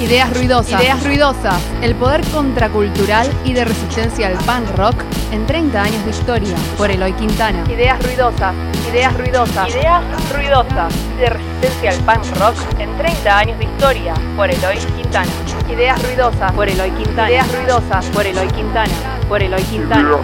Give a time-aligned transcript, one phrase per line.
[0.00, 0.80] Ideas ruidosas.
[0.80, 1.62] Ideas ruidosas.
[1.80, 4.96] El poder contracultural y de resistencia al punk rock
[5.32, 6.54] en 30 años de historia.
[6.76, 7.64] Por Eloy Quintana.
[7.70, 8.54] Ideas ruidosas.
[8.90, 9.68] Ideas ruidosas.
[9.70, 10.02] Ideas
[10.34, 10.94] ruidosas.
[11.18, 14.14] De resistencia al punk rock en 30 años de historia.
[14.36, 15.30] Por Eloy Quintana.
[15.72, 16.52] Ideas ruidosas.
[16.52, 17.30] Por Eloy Quintana.
[17.30, 18.06] Ideas ruidosas.
[18.06, 18.94] Por Eloy Quintana.
[19.28, 20.18] Por Eloy Quintana.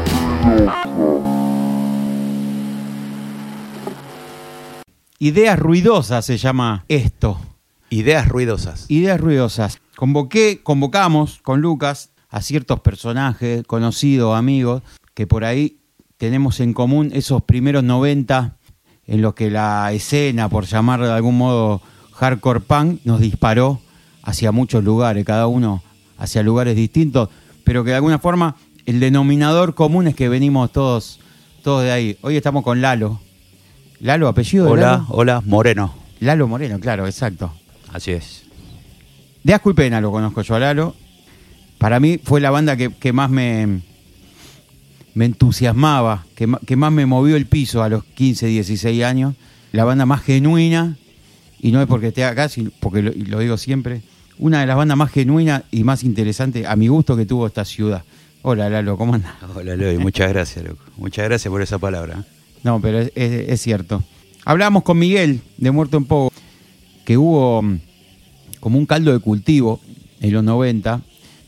[5.20, 7.39] Ideas ruidosas se llama esto.
[7.91, 8.87] Ideas ruidosas.
[8.89, 9.80] Ideas ruidosas.
[9.97, 14.83] Convoqué, convocamos con Lucas a ciertos personajes, conocidos, amigos,
[15.14, 15.78] que por ahí
[16.17, 18.56] tenemos en común esos primeros 90
[19.06, 23.81] en los que la escena, por llamarlo de algún modo hardcore punk, nos disparó
[24.23, 25.83] hacia muchos lugares, cada uno
[26.17, 27.29] hacia lugares distintos,
[27.64, 28.55] pero que de alguna forma
[28.86, 31.19] el denominador común es que venimos todos,
[31.64, 32.19] todos de ahí.
[32.20, 33.20] Hoy estamos con Lalo.
[33.98, 35.07] Lalo, apellido de Hola, Lalo?
[35.09, 35.95] hola, Moreno.
[36.20, 37.53] Lalo Moreno, claro, exacto.
[37.92, 38.42] Así es.
[39.42, 40.94] De asco y pena lo conozco yo a Lalo.
[41.78, 43.80] Para mí fue la banda que, que más me,
[45.14, 46.46] me entusiasmaba, que,
[46.77, 49.34] más me movió el piso a los 15, 16 años.
[49.72, 50.96] La banda más genuina,
[51.61, 54.02] y no es porque esté acá, sino porque lo, digo siempre,
[54.38, 57.64] una de las bandas más genuinas y más interesantes a mi gusto que tuvo esta
[57.64, 58.02] ciudad.
[58.42, 59.34] Hola Lalo, ¿cómo andas?
[59.55, 59.98] Hola, Leoy.
[59.98, 60.83] Muchas gracias, loco.
[60.96, 62.24] Muchas gracias por esa palabra.
[62.62, 64.02] No, pero es, es- es cierto.
[64.44, 66.30] Hablábamos con Miguel de Muerto en Pogo,
[67.11, 67.80] que hubo mm,
[68.61, 69.80] como un caldo de cultivo
[70.20, 71.00] en los 90,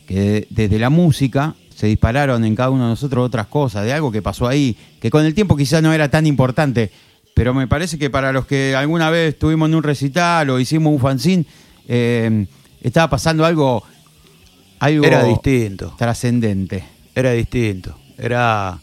[0.05, 3.93] que de- desde la música se dispararon en cada uno de nosotros otras cosas, de
[3.93, 6.91] algo que pasó ahí, que con el tiempo quizás no era tan importante,
[7.33, 10.91] pero me parece que para los que alguna vez estuvimos en un recital o hicimos
[10.91, 11.45] un fanzine,
[11.87, 12.45] eh,
[12.81, 13.83] estaba pasando algo,
[14.79, 15.95] algo Era distinto.
[15.97, 16.83] trascendente.
[17.15, 17.95] Era distinto.
[18.17, 18.79] Era.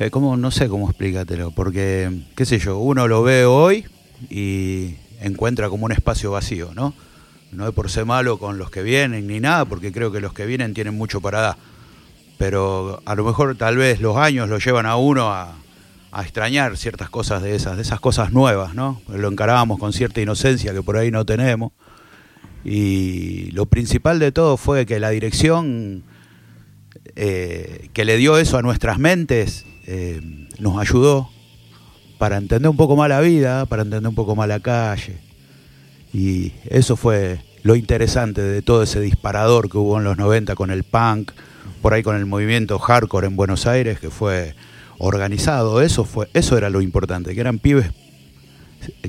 [0.00, 0.36] eh, ¿cómo?
[0.36, 1.52] No sé cómo explicártelo.
[1.52, 3.84] Porque, qué sé yo, uno lo ve hoy
[4.30, 6.94] y encuentra como un espacio vacío, ¿no?
[7.52, 10.32] No es por ser malo con los que vienen ni nada, porque creo que los
[10.32, 11.56] que vienen tienen mucho para dar.
[12.36, 15.54] Pero a lo mejor tal vez los años lo llevan a uno a,
[16.20, 19.00] extrañar ciertas cosas de esas, de esas cosas nuevas, ¿no?
[19.08, 21.72] Lo encarábamos con cierta inocencia que por ahí no tenemos.
[22.64, 26.02] Y lo principal de todo fue que la dirección
[27.14, 30.20] eh, que le dio eso a nuestras mentes eh,
[30.58, 31.30] nos ayudó
[32.18, 35.18] para entender un poco más la vida, para entender un poco más la calle.
[36.12, 40.70] Y eso fue lo interesante de todo ese disparador que hubo en los 90 con
[40.70, 41.32] el punk,
[41.82, 44.54] por ahí con el movimiento hardcore en Buenos Aires, que fue
[44.98, 45.80] organizado.
[45.80, 47.92] Eso, fue, eso era lo importante, que eran pibes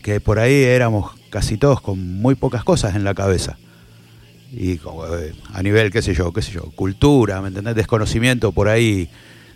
[0.01, 3.57] que por ahí éramos casi todos con muy pocas cosas en la cabeza.
[4.51, 7.75] Y eh, a nivel, qué sé yo, qué sé yo, cultura, ¿me entendés?
[7.75, 9.09] Desconocimiento por ahí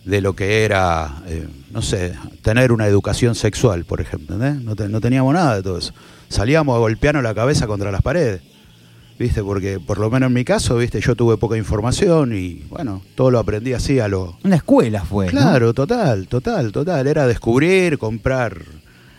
[0.06, 4.36] de lo que era, eh, no sé, tener una educación sexual, por ejemplo.
[4.38, 5.94] No, te- no teníamos nada de todo eso.
[6.30, 8.42] Salíamos a golpearnos la cabeza contra las paredes,
[9.18, 9.42] ¿viste?
[9.44, 11.00] Porque por lo menos en mi caso, ¿viste?
[11.00, 15.26] Yo tuve poca información y, bueno, todo lo aprendí así a lo, Una escuela fue.
[15.28, 15.32] ¿no?
[15.32, 17.08] Claro, total, total, total.
[17.08, 18.58] Era descubrir, comprar.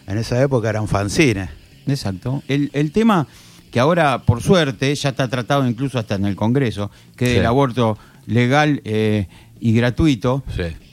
[0.06, 1.49] En esa época eran fanzines.
[1.87, 2.43] Exacto.
[2.49, 3.27] El, el tema
[3.71, 7.37] que ahora, por suerte, ya está tratado incluso hasta en el Congreso, que es Sí.
[7.39, 7.97] el aborto
[8.27, 9.28] legal eh,
[9.64, 10.44] y gratuito,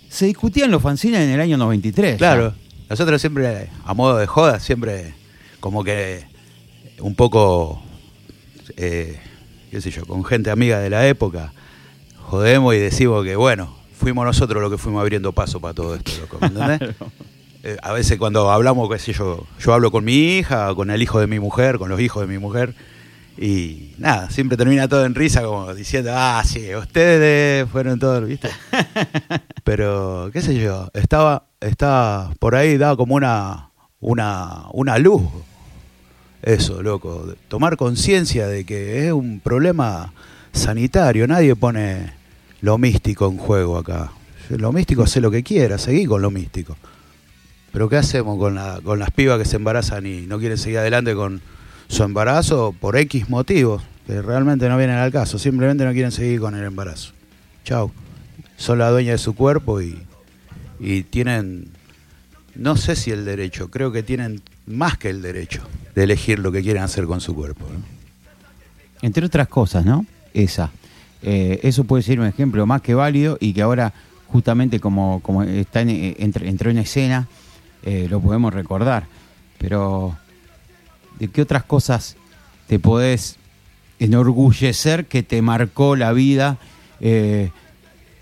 [0.08, 2.16] se discutía en los fanzines en el año 93.
[2.18, 2.54] Claro.
[2.90, 5.14] Nosotros siempre, a modo de joda, siempre
[5.60, 6.24] como que
[7.02, 7.84] un poco,
[8.78, 9.20] eh,
[9.72, 11.52] qué sé yo, con gente amiga de la época,
[12.16, 16.14] jodemos y decimos que, bueno, fuimos nosotros los que fuimos abriendo paso para todo esto,
[16.22, 16.96] loco, ¿me entendés?
[17.64, 21.00] Eh, a veces cuando hablamos, qué sé yo, yo hablo con mi hija, con el
[21.00, 22.74] hijo de mi mujer, con los hijos de mi mujer,
[23.38, 28.50] y nada, siempre termina todo en risa, como diciendo, ah, sí, ustedes fueron todos, ¿viste?
[29.64, 33.70] Pero, qué sé yo, estaba, estaba por ahí, daba como una,
[34.00, 35.24] una, una luz,
[36.42, 40.14] eso, loco, tomar conciencia de que es un problema
[40.52, 42.14] sanitario, nadie pone
[42.62, 44.12] lo místico en juego acá.
[44.50, 46.76] Lo místico hace lo que quiera, seguí con lo místico.
[47.72, 50.80] Pero ¿qué hacemos con, la, con las pibas que se embarazan y no quieren seguir
[50.80, 51.42] adelante con
[51.92, 55.38] su embarazo por X motivos que realmente no vienen al caso?
[55.38, 57.12] Simplemente no quieren seguir con el embarazo.
[57.66, 57.92] Chau.
[58.56, 60.02] Son la dueña de su cuerpo y,
[60.80, 61.68] y tienen,
[62.56, 65.62] no sé si el derecho, creo que tienen más que el derecho
[65.96, 67.66] de elegir lo que quieren hacer con su cuerpo.
[69.02, 70.06] Entre otras cosas, ¿no?
[70.34, 70.72] Esa.
[71.24, 73.94] eh, eso puede ser un ejemplo más que válido y que ahora
[74.28, 77.28] justamente como, como está eh, entre, entró en escena,
[77.84, 79.08] eh, lo podemos recordar.
[79.58, 80.18] Pero,
[81.22, 82.16] ¿de qué otras cosas
[82.66, 83.36] te podés
[84.00, 86.58] enorgullecer que te marcó la vida,
[87.00, 87.52] eh,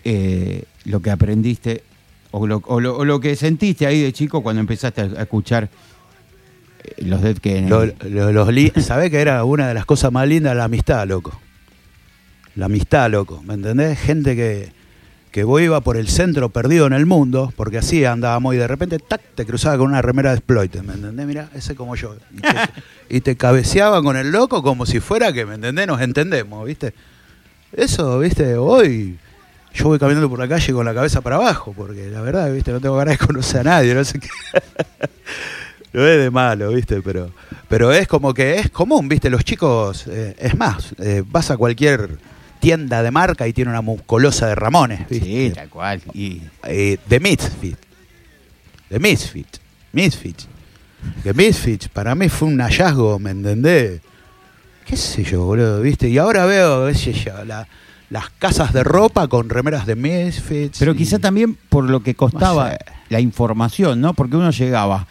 [0.04, 1.84] eh, lo que aprendiste
[2.32, 5.70] o lo, que sentiste ahí de chico cuando empezaste a, escuchar
[6.84, 8.82] eh, los Dead Kennedy?
[8.82, 11.40] ¿Sabés que era una de las cosas más lindas la amistad, loco?
[12.56, 13.98] La amistad, loco, ¿me entendés?
[13.98, 14.74] Gente que,
[15.32, 18.68] que vos iba por el centro perdido en el mundo, porque así andábamos y de
[18.68, 21.26] repente, tac, te cruzaba con una remera de exploit, ¿me entendés?
[21.26, 22.16] Mira, ese como yo.
[22.32, 22.70] Y te,
[23.10, 25.88] y te cabeceaba con el loco como si fuera que, ¿me entendés?
[25.88, 26.94] Nos entendemos, ¿viste?
[27.72, 28.56] Eso, ¿viste?
[28.56, 29.18] Hoy
[29.74, 32.72] yo voy caminando por la calle con la cabeza para abajo, porque la verdad, ¿viste?
[32.72, 34.30] No tengo ganas de conocer a nadie, no sé qué.
[35.92, 37.02] No es de malo, ¿viste?
[37.02, 37.32] Pero,
[37.68, 39.32] pero es como que es común, ¿viste?
[39.32, 42.20] Los chicos, eh, es más, eh, vas a cualquier
[42.60, 45.26] tienda de marca y tiene una musculosa de Ramones, ¿viste?
[45.26, 46.02] Sí, tal cual.
[46.14, 47.78] Y Eh, de Misfit.
[48.90, 49.48] De Misfit.
[49.94, 50.38] Misfit.
[51.24, 54.02] Que Misfit para mí fue un hallazgo, ¿me entendés?
[54.86, 55.82] ¿Qué sé yo, boludo?
[55.82, 56.10] ¿Viste?
[56.10, 57.68] Y ahora veo, qué sé yo, la-
[58.10, 60.80] las casas de ropa con remeras de Misfits.
[60.80, 62.78] Pero y- quizá también por lo que costaba No sé.
[63.10, 64.14] la información, ¿no?
[64.16, 65.06] Porque uno llegaba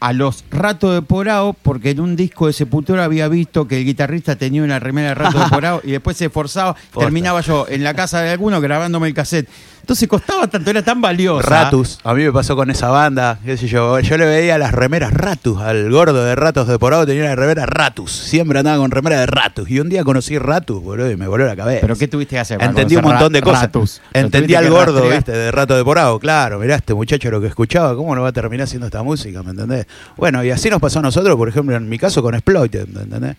[0.00, 3.84] a los ratos de Porao, porque en un disco de Sepultura había visto que el
[3.84, 7.84] guitarrista tenía una remera de rato de Porao y después se esforzaba, terminaba yo en
[7.84, 9.48] la casa de alguno grabándome el cassette.
[9.80, 11.48] Entonces costaba tanto, era tan valiosa.
[11.48, 14.72] Ratus, a mí me pasó con esa banda, qué sé yo, yo le veía las
[14.72, 18.90] remeras Ratus, al gordo de Ratos de Porado tenía una remera Ratus, siempre andaba con
[18.90, 21.80] remera de Ratus, y un día conocí Ratus, boludo, y me voló la cabeza.
[21.80, 22.62] ¿Pero qué tuviste que hacer?
[22.62, 23.62] Entendí un montón de cosas.
[23.62, 24.00] Ratus?
[24.12, 27.48] ¿Lo Entendí al gordo, viste, de Rato de Porado, claro, mirá, este muchacho lo que
[27.48, 29.86] escuchaba, ¿cómo no va a terminar haciendo esta música, me entendés?
[30.16, 33.02] Bueno, y así nos pasó a nosotros, por ejemplo, en mi caso con Exploited, ¿me
[33.02, 33.36] entendés?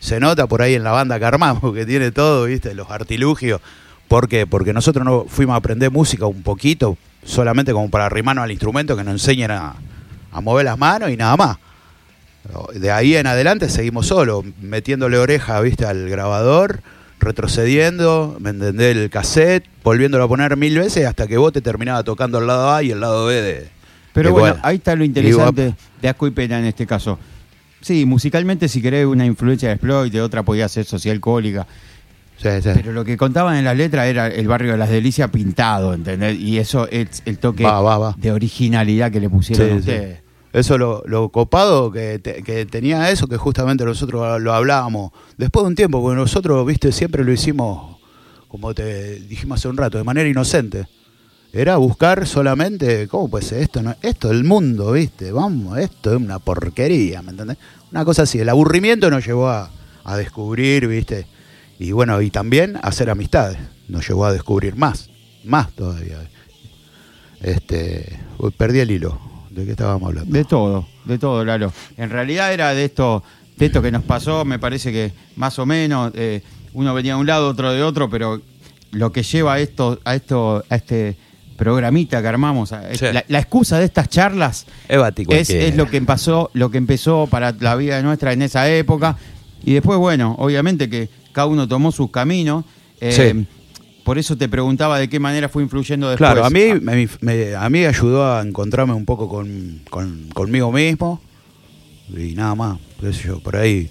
[0.00, 3.60] Se nota por ahí en la banda que armamos, que tiene todo, viste, los artilugios.
[4.08, 4.46] ¿Por qué?
[4.46, 8.96] Porque nosotros no fuimos a aprender música un poquito, solamente como para arrimarnos al instrumento,
[8.96, 9.74] que nos enseñen a,
[10.32, 11.56] a mover las manos y nada más.
[12.74, 16.80] De ahí en adelante seguimos solo, metiéndole oreja, viste, al grabador,
[17.18, 22.02] retrocediendo, me entendés, el cassette, volviéndolo a poner mil veces hasta que vos te terminaba
[22.02, 23.68] tocando el lado A y el lado B de.
[24.12, 27.18] Pero bueno, ahí está lo interesante de Asco y Pena en este caso.
[27.80, 31.66] Sí, musicalmente si querés una influencia de Exploit, de otra podía ser social cólica.
[32.44, 32.70] Sí, sí.
[32.74, 36.38] Pero lo que contaban en las letras era el barrio de las Delicias pintado, ¿entendés?
[36.38, 38.14] Y eso es el toque Va, va, va.
[38.18, 40.18] de originalidad que le pusieron Sí, ustedes.
[40.52, 45.64] Eso lo, lo copado que, te- que tenía eso, que justamente nosotros lo hablábamos después
[45.64, 47.96] de un tiempo, porque nosotros, viste, siempre lo hicimos,
[48.46, 50.86] como te dijimos hace un rato, de manera inocente.
[51.52, 53.82] Era buscar solamente, ¿cómo puede ser esto?
[53.82, 57.56] No, esto es el mundo, viste, vamos, esto es una porquería, ¿me entendés?
[57.90, 59.70] Una cosa así, el aburrimiento nos llevó a,
[60.04, 61.26] a descubrir, viste,
[61.78, 65.10] y bueno, y también hacer amistades, nos llevó a descubrir más,
[65.44, 66.18] más todavía.
[67.40, 68.18] Este,
[68.56, 70.32] perdí el hilo, ¿de qué estábamos hablando?
[70.32, 71.72] De todo, de todo, Lalo.
[71.96, 73.22] En realidad era de esto,
[73.56, 76.42] de esto que nos pasó, me parece que más o menos, eh,
[76.72, 78.40] uno venía de un lado, otro de otro, pero
[78.92, 81.16] lo que lleva a esto, a esto, a este
[81.56, 83.04] programita que armamos, a- Sí.
[83.12, 87.26] la, la excusa de estas charlas Evati es, es lo que pasó, lo que empezó
[87.28, 89.16] para la vida nuestra en esa época.
[89.64, 92.64] Y después, bueno, obviamente que cada uno tomó sus caminos.
[93.00, 93.46] eh, Sí.
[94.04, 96.28] Por eso te preguntaba de qué manera fue influyendo después.
[96.30, 100.70] Claro, a mí me, me- a mí ayudó a encontrarme un poco con, con- conmigo
[100.70, 101.22] mismo
[102.14, 103.88] y nada más, qué sé yo, por ahí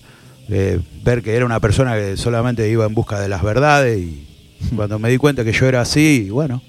[0.50, 4.28] eh, ver que era una persona que solamente iba en busca de las verdades y
[4.76, 6.62] cuando me di cuenta que yo era así, bueno,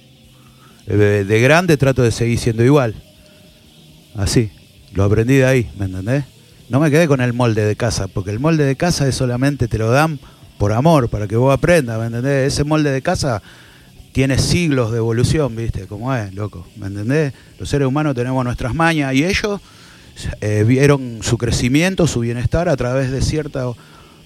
[0.87, 2.95] eh, de, de grande trato de seguir siendo igual,
[4.17, 4.51] así,
[4.95, 6.25] lo aprendí de ahí, ¿me entendés?
[6.71, 9.69] No me quedé con el molde de casa, porque el molde de casa es solamente
[9.69, 10.19] te lo dan
[10.59, 12.53] por amor, para que vos aprendas, ¿me entendés?
[12.53, 13.43] Ese molde de casa
[14.13, 15.87] tiene siglos de evolución, ¿viste?
[15.87, 17.33] Como es, loco, ¿me entendés?
[17.59, 19.61] Los seres humanos tenemos nuestras mañas y ellos
[20.41, 23.77] eh, vieron su crecimiento, su bienestar a través de cierto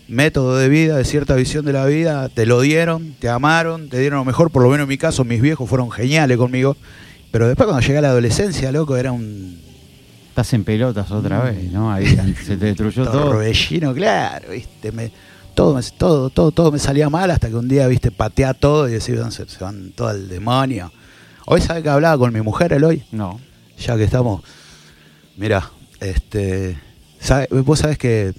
[0.07, 3.99] método de vida, de cierta visión de la vida, te lo dieron, te amaron, te
[3.99, 6.77] dieron lo mejor, por lo menos en mi caso, mis viejos fueron geniales conmigo,
[7.31, 9.59] pero después cuando llegué a la adolescencia, loco, era un
[10.31, 11.91] Estás en pelotas otra vez, ¿no?
[11.93, 12.07] Ahí
[12.47, 13.31] se te destruyó todo.
[13.31, 14.93] torbellino, claro, ¿viste?
[14.93, 15.11] Me-
[15.59, 18.89] todo, me- todo, todo, todo me salía mal hasta que un día, viste, patea todo
[18.89, 20.93] y decía, se, se van todo al demonio.
[21.47, 23.03] Hoy, ¿sabe que hablaba con mi mujer, Eloy?
[23.11, 23.41] No.
[23.77, 24.43] ya que estamos.
[25.37, 26.79] Mira, este.
[27.19, 28.35] sabe- vos sabés que.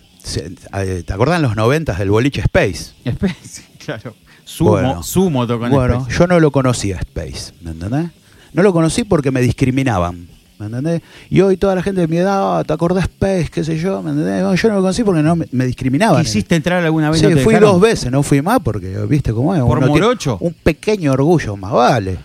[0.74, 2.94] eh, ¿Te acordás en los noventas del boliche Space?
[3.04, 4.16] Space, claro.
[4.46, 5.04] Sumo, Bueno.
[5.04, 6.18] sumo tocó en Bueno, Space.
[6.20, 8.12] yo no lo conocía Space, ¿me entendés?
[8.54, 10.30] No lo conocí porque me discriminaban.
[10.60, 11.02] ¿Me entendés?
[11.30, 13.50] Y hoy toda la gente de mi edad, "Ah, ¿te acordás Space?
[13.52, 14.02] ¿Qué sé yo?
[14.04, 14.44] ¿me entendés?
[14.44, 16.22] No, yo no lo conocí porque no me, me discriminaban.
[16.24, 17.20] ¿Quisiste entrar alguna vez?
[17.22, 17.72] Sí, no te fui dejaron?
[17.74, 19.62] dos veces, no fui más porque, viste cómo es.
[19.62, 20.38] ¿Por uno morocho?
[20.42, 22.18] Un pequeño orgullo, más vale.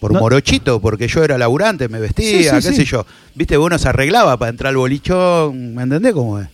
[0.00, 3.04] Por No- morochito, porque yo era laburante, me vestía, Sí, sí, qué sé yo.
[3.34, 6.48] Viste, uno se arreglaba para entrar al bolichón, ¿me entendés cómo es?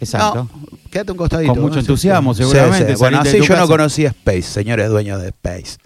[0.00, 0.48] Exacto.
[0.52, 1.52] No, quédate un costadito.
[1.54, 2.98] Con mucho entusiasmo, seguramente, sí.
[2.98, 5.76] Bueno, así yo no conocía Space, señores dueños de Space.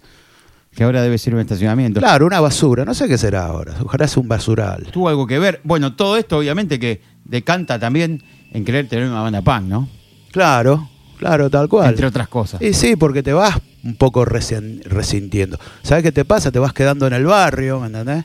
[0.79, 1.99] Que ahora debe ser un estacionamiento.
[1.99, 3.75] Claro, una basura, no sé qué será ahora.
[3.83, 4.87] Ojalá sea un basural.
[4.93, 5.61] Tuvo algo que ver.
[5.65, 9.89] Bueno, todo esto obviamente que decanta también en querer tener una banda punk, ¿no?
[10.31, 11.89] Claro, claro, tal cual.
[11.91, 12.63] Entre otras cosas.
[12.63, 15.59] Y sí, porque te vas un poco resen- resintiendo.
[15.83, 16.53] ¿Sabes qué te pasa?
[16.53, 18.25] Te vas quedando en el barrio, ¿me entendés?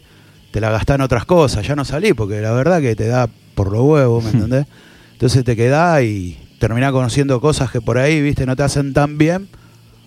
[0.52, 3.28] Te la gastás en otras cosas, ya no salís, porque la verdad que te da
[3.56, 4.68] por los huevos, ¿me entendés?
[5.14, 9.18] Entonces te quedás y terminás conociendo cosas que por ahí, viste, no te hacen tan
[9.18, 9.48] bien,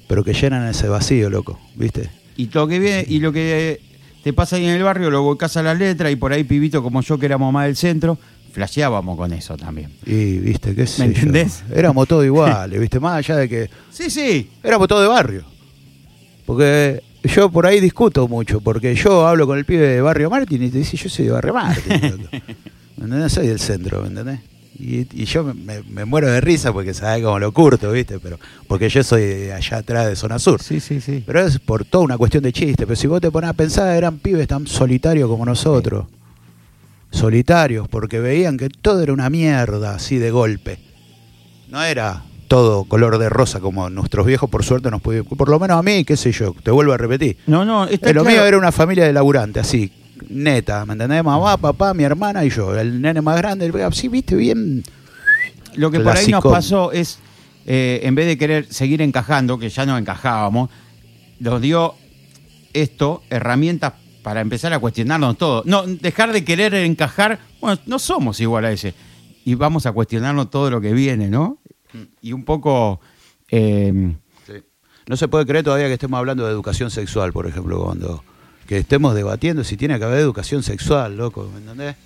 [0.06, 2.08] pero que llenan ese vacío, loco, viste.
[2.36, 3.80] Y lo que viene, y lo que
[4.22, 6.82] te pasa ahí en el barrio, lo volcás a las letras y por ahí pibito
[6.82, 8.18] como yo que éramos más del centro,
[8.52, 9.90] flasheábamos con eso también.
[10.04, 11.18] Y, viste, qué sé ¿Me yo.
[11.20, 11.62] entendés?
[11.74, 14.50] Éramos todos iguales, viste, más allá de que Sí, sí.
[14.62, 15.44] éramos todos de barrio.
[16.44, 20.62] Porque yo por ahí discuto mucho, porque yo hablo con el pibe de Barrio Martín
[20.62, 22.00] y te dice, yo soy de Barrio Martín.
[22.02, 22.28] loco".
[22.98, 23.32] ¿Me entendés?
[23.32, 24.40] Soy del centro, ¿me entendés?
[24.78, 28.18] Y, y yo me, me- muero de risa porque sabes cómo lo curto, ¿viste?
[28.18, 30.62] Pero porque yo soy de allá atrás de zona sur.
[30.62, 31.22] Sí, sí, sí.
[31.26, 32.86] Pero es por toda una cuestión de chiste.
[32.86, 36.06] Pero si vos te pones a pensar, eran pibes tan solitarios como nosotros.
[37.10, 40.78] Solitarios, porque veían que todo era una mierda, así de golpe.
[41.68, 45.26] No era todo color de rosa como nuestros viejos, por suerte, nos pudieron.
[45.26, 47.38] Por lo menos a mí, qué sé yo, te vuelvo a repetir.
[47.46, 48.36] No, no, está lo claro.
[48.36, 49.90] mío era una familia de laburante, así,
[50.28, 51.22] neta, ¿me entendés?
[51.24, 52.78] Mamá, papá, mi hermana y yo.
[52.78, 54.82] El nene más grande, el- así, viste, bien.
[55.74, 57.18] Lo que por ahí nos pasó es,
[57.66, 60.70] eh, en vez de querer seguir encajando, que ya no encajábamos,
[61.38, 61.94] nos dio
[62.72, 63.92] esto herramientas
[64.22, 65.62] para empezar a cuestionarnos todo.
[65.66, 68.94] No, dejar de querer encajar, bueno, no somos igual a ese.
[69.44, 71.58] Y vamos a cuestionarnos todo lo que viene, ¿no?
[72.20, 73.00] Y un poco...
[73.50, 74.14] eh,
[75.08, 78.24] No se puede creer todavía que estemos hablando de educación sexual, por ejemplo, cuando
[78.66, 81.96] que estemos debatiendo si tiene que haber educación sexual, loco, ¿me entendés?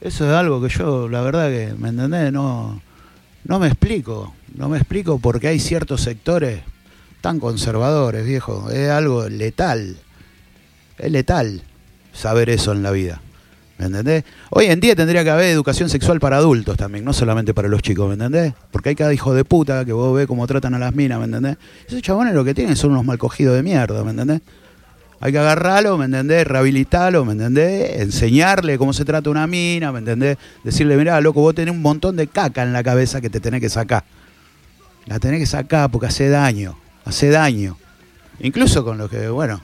[0.00, 2.32] Eso es algo que yo, la verdad que, ¿me entendés?
[2.32, 2.80] No,
[3.44, 6.60] no me explico, no me explico porque hay ciertos sectores
[7.20, 9.96] tan conservadores, viejo, es algo letal,
[10.98, 11.62] es letal
[12.12, 13.20] saber eso en la vida.
[13.78, 14.24] ¿Me entendés?
[14.50, 17.82] Hoy en día tendría que haber educación sexual para adultos también, no solamente para los
[17.82, 18.52] chicos, ¿me entendés?
[18.70, 21.24] Porque hay cada hijo de puta que vos ves cómo tratan a las minas, ¿me
[21.24, 21.56] entendés?
[21.88, 24.42] Esos chabones lo que tienen son unos mal cogidos de mierda, ¿me entendés?
[25.24, 26.46] Hay que agarrarlo, ¿me entendés?
[26.46, 27.98] Rehabilitarlo, ¿me entendés?
[28.02, 30.36] Enseñarle cómo se trata una mina, ¿me entendés?
[30.64, 33.62] Decirle, mirá, loco, vos tenés un montón de caca en la cabeza que te tenés
[33.62, 34.04] que sacar.
[35.06, 36.76] La tenés que sacar porque hace daño,
[37.06, 37.78] hace daño.
[38.40, 39.62] Incluso con lo que, bueno,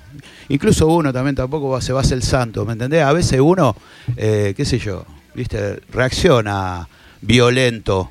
[0.49, 3.03] incluso uno también tampoco va- se va a hacer el santo, ¿me entendés?
[3.03, 3.77] A veces uno,
[4.17, 5.81] eh, qué sé yo, ¿viste?
[5.93, 6.89] Reacciona
[7.21, 8.11] violento,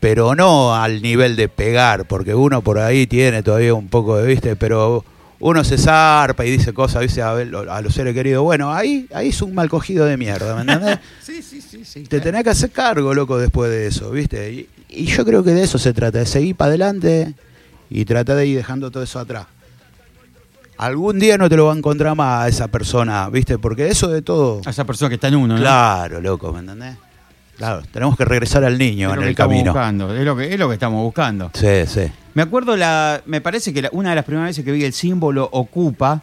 [0.00, 4.26] pero no al nivel de pegar, porque uno por ahí tiene todavía un poco de,
[4.26, 4.56] ¿viste?
[4.56, 5.04] Pero
[5.40, 9.06] uno se zarpa y dice cosas, dice a, ver, a los seres queridos, bueno, ahí,
[9.12, 10.98] ahí es un mal cogido de mierda, ¿me entendés?
[11.22, 12.04] sí, sí, sí, sí.
[12.04, 14.52] Te tenés que hacer cargo, loco, después de eso, ¿viste?
[14.52, 17.34] Y, y yo creo que de eso se trata, de seguir para adelante
[17.88, 19.46] y tratar de ir dejando todo eso atrás.
[20.76, 23.58] Algún día no te lo va a encontrar más a esa persona, ¿viste?
[23.58, 24.62] Porque eso de todo...
[24.64, 25.60] A esa persona que está en uno, ¿no?
[25.60, 26.96] Claro, loco, ¿me entendés?
[27.58, 29.72] Claro, tenemos que regresar al niño Es en lo que el estamos camino.
[29.72, 31.50] buscando, es lo que, es lo que estamos buscando.
[31.52, 32.10] Sí, sí.
[32.34, 34.92] Me acuerdo, la, me parece que la- una de las primeras veces que vi el
[34.92, 36.22] símbolo Ocupa,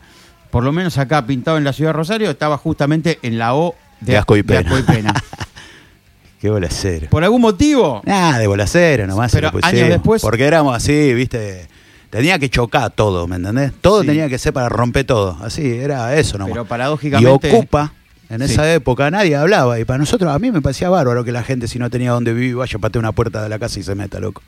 [0.52, 3.76] por lo menos acá pintado en la ciudad de Rosario, estaba justamente en la O
[4.00, 4.60] de, De asco y pena.
[4.62, 5.14] asco y pena.
[6.42, 7.10] Qué bolacero.
[7.10, 8.02] ¿Por algún motivo?
[8.06, 9.32] Nada, de bolacero nomás.
[9.32, 9.74] Pero pusimos.
[9.74, 11.68] años después- Porque éramos así, ¿viste?
[12.12, 13.74] Tenía que chocar todo, ¿me entendés?
[13.82, 14.08] Todo Sí.
[14.08, 15.38] tenía que ser para romper todo.
[15.42, 16.54] Así, era eso nomás.
[16.54, 17.92] Pero paradójicamente- Y ocupa,
[18.30, 18.54] en Sí.
[18.54, 19.80] esa época nadie hablaba.
[19.80, 22.34] Y para nosotros, a mí me parecía bárbaro que la gente, si no tenía donde
[22.34, 24.42] vivir, vaya a patear una puerta de la casa y se meta, loco.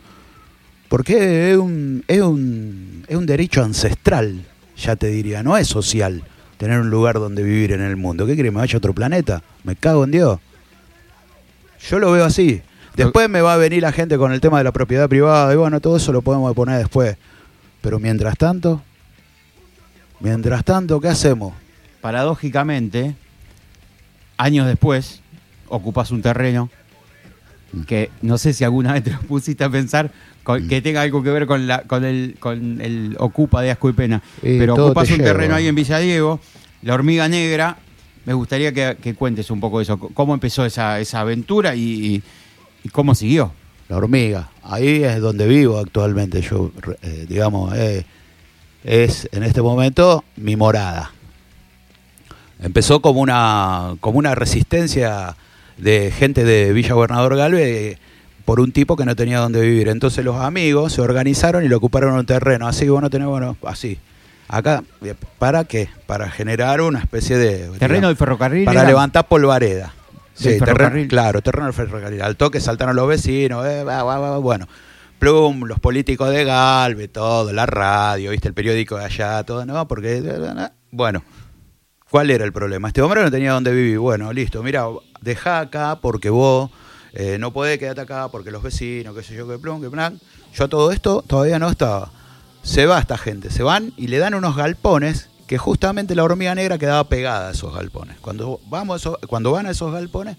[0.89, 4.43] Porque es un, es un, es un derecho ancestral,
[4.75, 5.43] ya te diría.
[5.43, 6.23] No es social
[6.57, 8.25] tener un lugar donde vivir en el mundo.
[8.25, 8.51] ¿Qué crees?
[8.51, 9.43] ¿Me vaya a otro planeta?
[9.63, 10.39] Me cago en Dios.
[11.87, 12.61] Yo lo veo así.
[12.95, 15.55] Después me va a venir la gente con el tema de la propiedad privada y
[15.55, 17.15] bueno, todo eso lo podemos poner después.
[17.81, 18.81] Pero mientras tanto,
[20.19, 21.53] mientras tanto, ¿qué hacemos?
[22.01, 23.15] Paradójicamente,
[24.37, 25.21] años después,
[25.69, 26.69] ocupas un terreno
[27.87, 30.11] que no sé si alguna vez te lo pusiste a pensar
[30.43, 33.89] con- que tenga algo que ver con la con el con el ocupa de asco
[33.89, 35.31] y pena Y pero ocupas te un lleva.
[35.31, 36.39] terreno ahí en Villa Diego
[36.81, 37.77] la hormiga negra
[38.25, 42.21] me gustaría que, que cuentes un poco eso cómo empezó esa, esa aventura y,
[42.83, 43.51] y cómo siguió
[43.89, 44.49] La hormiga.
[44.63, 46.41] Ahí es donde vivo actualmente.
[46.41, 46.71] Yo,
[47.01, 48.05] eh, digamos, eh,
[48.83, 51.11] es en este momento mi morada.
[52.61, 55.35] Empezó como una, como una resistencia
[55.79, 57.97] de gente de Villa Gobernador Galvez
[58.45, 59.89] por un tipo que no tenía dónde vivir.
[59.89, 62.67] Entonces los amigos se organizaron y le ocuparon un terreno.
[62.67, 63.99] Así que bueno, tenemos, bueno, así.
[64.47, 64.83] Acá,
[65.37, 65.89] ¿para qué?
[66.07, 67.69] Para generar una especie de...
[67.77, 68.65] ¿Terreno del ferrocarril?
[68.65, 68.89] Para era?
[68.89, 69.93] levantar polvareda.
[70.39, 72.21] ¿Del terreno- claro, terreno del ferrocarril.
[72.21, 73.83] Al toque saltaron los vecinos, eh,
[74.41, 74.67] bueno.
[75.19, 79.85] Plum, los políticos de Galve, todo, la radio, viste, el periódico de allá, todo, no,
[79.85, 80.23] porque,
[80.91, 81.25] bueno,
[82.09, 82.87] ¿cuál era el problema?
[82.87, 83.99] Este hombre no tenía dónde vivir.
[83.99, 84.85] Bueno, listo, mira,
[85.21, 86.69] dejá acá porque vos
[87.13, 90.19] eh, no podés quedarte acá porque los vecinos, qué sé yo, qué plum, qué plan.
[90.53, 92.11] Yo a todo esto todavía no estaba.
[92.63, 96.53] Se va esta gente, se van y le dan unos galpones que justamente la hormiga
[96.53, 98.17] negra quedaba pegada a esos galpones.
[98.19, 100.37] Cuando, vamos esos- cuando van a esos galpones,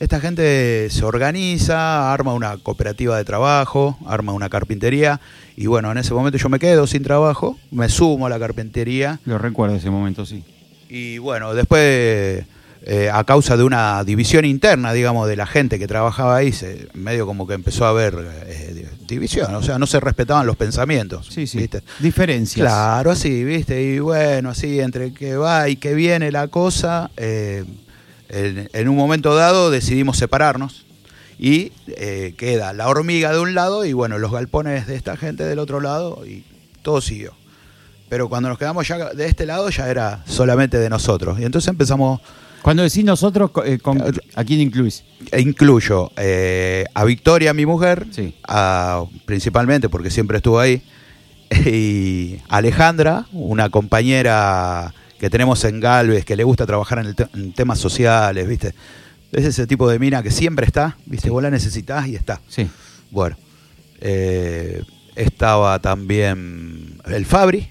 [0.00, 5.20] esta gente se organiza, arma una cooperativa de trabajo, arma una carpintería
[5.56, 9.18] y bueno, en ese momento yo me quedo sin trabajo, me sumo a la carpintería
[9.24, 10.44] Lo recuerdo ese momento, sí.
[10.88, 12.44] y bueno, después
[12.88, 16.88] eh, a causa de una división interna, digamos, de la gente que trabajaba ahí, se,
[16.94, 18.14] medio como que empezó a haber
[18.46, 21.28] eh, división, o sea, no se respetaban los pensamientos.
[21.30, 21.58] Sí, sí.
[21.58, 21.82] ¿viste?
[22.00, 22.66] Diferencias.
[22.66, 23.80] Claro, así, ¿viste?
[23.80, 27.64] Y bueno, así, entre que va y que viene la cosa, eh,
[28.28, 30.88] en, en un momento dado decidimos separarnos
[31.38, 35.44] y eh, queda la hormiga de un lado y bueno, los galpones de esta gente
[35.44, 36.44] del otro lado y
[36.82, 37.32] todo siguió.
[38.08, 41.38] Pero cuando nos quedamos ya de este lado ya era solamente de nosotros.
[41.38, 42.20] Y entonces empezamos,
[42.62, 44.02] Cuando decís nosotros, eh, con-
[44.34, 45.04] ¿a quién incluís?
[45.30, 48.34] e incluyo eh, a Victoria, mi mujer, Sí.
[48.46, 50.82] a- principalmente porque siempre estuvo ahí,
[51.66, 57.28] y Alejandra, una compañera que tenemos en Galvez, que le gusta trabajar en, el te-
[57.34, 58.74] en temas sociales, ¿viste?
[59.32, 61.30] Es ese tipo de mina que siempre está, ¿viste?
[61.30, 62.40] Vos la necesitas y está.
[62.48, 62.68] Sí.
[63.10, 63.36] Bueno,
[64.00, 64.82] eh,
[65.16, 67.68] estaba también el Fabri,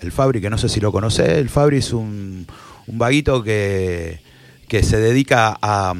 [0.00, 2.46] el Fabri, que no sé si lo conocés, el Fabri es un,
[2.90, 4.20] un vaguito que,
[4.68, 5.94] que se dedica a,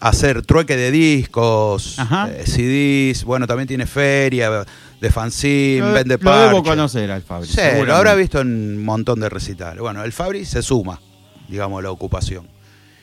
[0.00, 1.98] a hacer trueque de discos,
[2.28, 4.64] eh, CDs, bueno, también tiene feria
[5.00, 7.48] de fanzine, Lo, vende lo debo conocer al Fabri.
[7.48, 9.80] Sí, lo habrá visto en un montón de recitales.
[9.80, 11.00] Bueno, el Fabri se suma,
[11.48, 12.48] digamos, a la ocupación.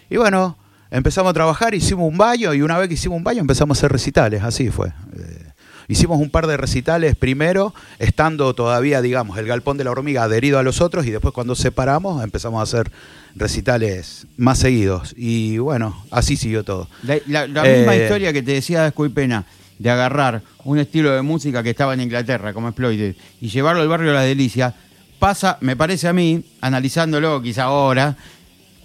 [0.10, 0.58] Y bueno,
[0.90, 3.80] empezamos a trabajar, hicimos un baño y una vez que hicimos un baño empezamos a
[3.80, 4.90] hacer recitales, así fue.
[4.90, 5.46] Eh,
[5.92, 10.58] hicimos un par de recitales primero, estando todavía, digamos, el galpón de la hormiga adherido
[10.60, 12.92] a los otros y después cuando separamos empezamos a hacer
[13.36, 15.14] recitales más seguidos.
[15.18, 16.88] Y bueno, así siguió todo.
[17.04, 19.46] La, la- la Eh, misma historia que te decía de Pena,
[19.80, 23.88] de agarrar un estilo de música que estaba en Inglaterra, como Exploited, y llevarlo al
[23.88, 24.74] barrio de las Delicias,
[25.20, 28.16] pasa, me parece a mí, analizándolo quizá ahora,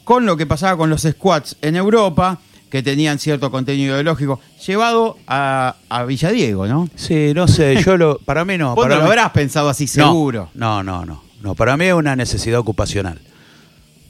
[0.04, 5.16] con lo que pasaba con los squats en Europa, que tenían cierto contenido ideológico, llevado
[5.26, 6.88] a, a Villadiego, ¿no?
[6.96, 8.74] Sí, no sé, yo lo, para mí no.
[8.74, 10.50] Vos para no lo habrás pensado así, seguro.
[10.54, 11.54] No, no, no, no.
[11.54, 13.20] Para mí es una necesidad ocupacional.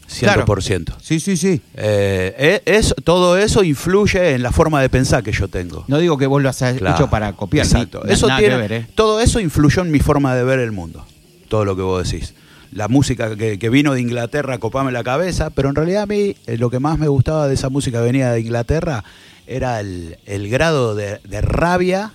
[0.08, 0.94] 100%.
[1.02, 1.60] Sí, sí, sí.
[1.74, 5.84] Eh, e- es, todo eso influye en la forma de pensar que yo tengo.
[5.88, 6.90] No digo que vos lo has Claro.
[6.94, 7.66] hecho para copiar.
[7.66, 8.02] Exacto.
[8.04, 8.86] ni- Eso tiene, ver, ¿eh?
[8.94, 11.04] Todo eso influyó en mi forma de ver el mundo.
[11.48, 12.34] Todo lo que vos decís.
[12.76, 16.36] La música que, que vino de Inglaterra copame la cabeza, pero en realidad a mí
[16.46, 19.02] eh, lo que más me gustaba de esa música que venía de Inglaterra
[19.46, 22.12] era el, el grado de, de rabia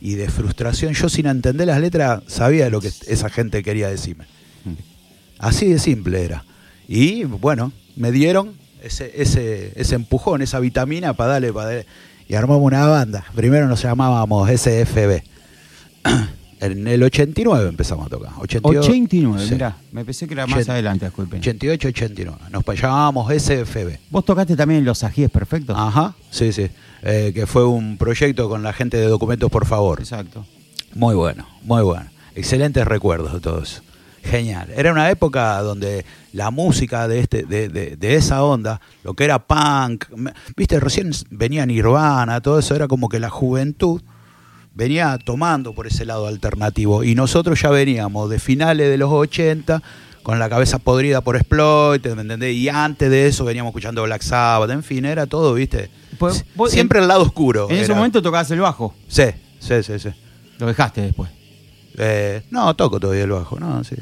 [0.00, 0.94] y de frustración.
[0.94, 4.26] Yo sin entender las letras sabía lo que esa gente quería decirme.
[5.40, 6.44] Así de simple era.
[6.86, 8.52] Y bueno, me dieron
[8.84, 11.86] ese, ese, ese empujón, esa vitamina para darle, para darle.
[12.28, 13.24] Y armamos una banda.
[13.34, 15.22] Primero nos llamábamos SFB.
[16.60, 18.32] En el 89 empezamos a tocar.
[18.38, 19.52] 88, 89, sí.
[19.54, 21.40] mirá, me pensé que era más adelante, disculpen.
[21.40, 22.38] 88, 89.
[22.50, 23.96] Nos llamábamos SFB.
[24.10, 25.74] Vos tocaste también en Los Ajíes Perfectos.
[25.78, 26.68] Ajá, sí, sí.
[27.02, 30.00] Eh, que fue un proyecto con la gente de Documentos por Favor.
[30.00, 30.44] Exacto.
[30.94, 32.06] Muy bueno, muy bueno.
[32.34, 33.80] Excelentes recuerdos de todo eso.
[34.22, 34.68] Genial.
[34.76, 39.24] Era una época donde la música de este, de, de- de esa onda, lo que
[39.24, 40.04] era punk,
[40.58, 44.02] viste, recién venía Nirvana, todo eso, era como que la juventud
[44.74, 47.04] venía tomando por ese lado alternativo.
[47.04, 49.82] Y nosotros ya veníamos de finales de los 80
[50.22, 52.54] con la cabeza podrida por exploit, ¿me entendés?
[52.54, 55.90] Y antes de eso veníamos escuchando Black Sabbath, en fin, era todo, viste.
[56.18, 57.68] Pues, vos- Siempre el lado oscuro.
[57.70, 58.94] En ese momento tocabas el bajo.
[59.08, 59.24] Sí,
[59.58, 60.10] sí, sí, sí.
[60.58, 61.30] Lo dejaste después.
[61.96, 63.96] Eh, no, toco todavía el bajo, no, sí.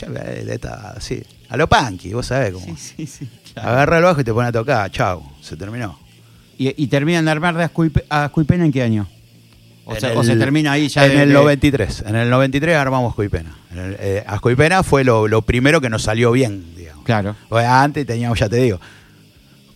[0.00, 1.22] Ya ve, le está así.
[1.48, 2.76] A lo punky, vos sabés cómo.
[2.76, 3.28] sí, sí.
[3.56, 5.98] Agarra el bajo y te pone a tocar, chau, se terminó.
[6.58, 8.82] ¿Y, y terminan de armar de Asco y, Pe- a Asco y Pena en qué
[8.82, 9.08] año?
[9.88, 12.04] O, se, el- o se termina ahí ya En de- el de- 93.
[12.06, 13.56] En el 93 armamos Asco y Pena.
[13.72, 17.04] En el- eh, Asco y Pena fue lo, lo primero que nos salió bien, digamos.
[17.04, 17.36] Claro.
[17.48, 18.80] O sea, antes teníamos, ya te digo,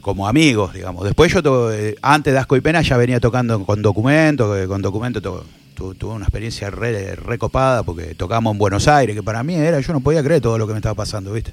[0.01, 1.05] como amigos, digamos.
[1.05, 4.67] Después yo, to- eh, antes de Asco y Pena, ya venía tocando con documentos, que
[4.67, 5.45] con documentos to-
[5.75, 9.79] tu- tuve una experiencia re, recopada porque tocamos en Buenos Aires, que para mí era,
[9.81, 11.53] yo no podía creer todo lo que me estaba pasando, ¿viste?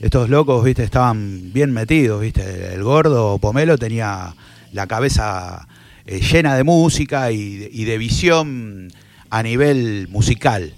[0.00, 2.72] estos locos, viste, estaban bien metidos, viste.
[2.74, 4.34] El gordo Pomelo tenía
[4.72, 5.66] la cabeza
[6.08, 8.90] eh, llena de música y de, y de visión
[9.28, 10.72] a nivel musical,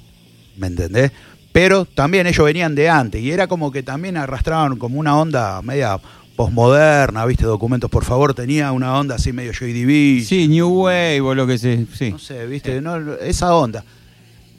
[0.56, 1.12] ¿me entendés?
[1.52, 5.62] Pero también ellos venían de antes y era como que también arrastraban como una onda
[5.62, 6.00] media
[6.34, 7.44] posmoderna, ¿viste?
[7.44, 10.26] Documentos, por favor, tenía una onda así medio Joy Division.
[10.26, 11.78] Sí, New Wave o lo que sea.
[11.94, 12.10] Sí.
[12.10, 12.80] No sé, ¿viste?
[12.80, 13.84] No, esa onda.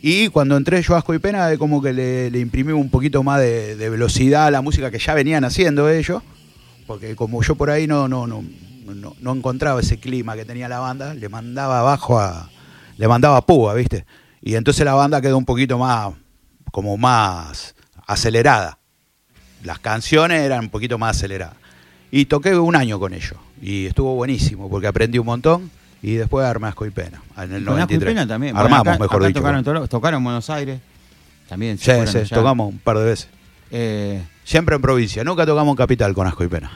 [0.01, 3.41] Y cuando entré yo Asco y Pena, como que le, le imprimí un poquito más
[3.41, 6.23] de, de velocidad a la música que ya venían haciendo ellos.
[6.87, 8.43] Porque como yo por ahí no, no, no,
[9.01, 12.49] no, no encontraba ese clima que tenía la banda, le mandaba abajo a.
[12.97, 14.05] le mandaba púa, ¿viste?
[14.41, 16.13] Y entonces la banda quedó un poquito más.
[16.71, 17.75] como más
[18.07, 18.77] acelerada.
[19.63, 21.55] Las canciones eran un poquito más aceleradas.
[22.11, 23.35] Y toqué un año con ellos.
[23.61, 25.69] Y estuvo buenísimo, porque aprendí un montón.
[26.01, 27.21] Y después armé Asco y Pena.
[27.37, 28.05] En el Con Asco y 93.
[28.13, 28.55] Pena también.
[28.57, 29.39] Armamos, Bueno, acá- mejor acá dicho.
[29.39, 30.79] Tocaron, en Toro- tocaron en Buenos Aires.
[31.47, 31.77] También.
[31.77, 32.35] se Sí, sí, allá.
[32.35, 33.27] tocamos un par de veces.
[33.69, 36.71] Eh, Siempre en provincia, nunca tocamos en capital con Asco y Pena.